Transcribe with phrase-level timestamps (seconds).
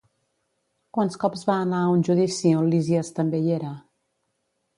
[0.97, 3.77] Quants cops va anar a un judici on Lísies també hi era?